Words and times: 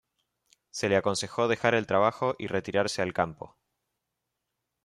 Se 0.71 0.89
le 0.89 0.97
aconsejó 0.97 1.47
dejar 1.47 1.75
el 1.75 1.85
trabajo 1.85 2.33
y 2.39 2.47
retirarse 2.47 3.03
al 3.03 3.13
campo. 3.13 3.55